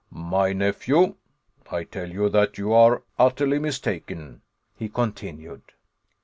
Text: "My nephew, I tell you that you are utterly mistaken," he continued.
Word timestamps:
"My 0.09 0.51
nephew, 0.51 1.13
I 1.71 1.83
tell 1.83 2.09
you 2.09 2.27
that 2.29 2.57
you 2.57 2.73
are 2.73 3.03
utterly 3.19 3.59
mistaken," 3.59 4.41
he 4.75 4.89
continued. 4.89 5.61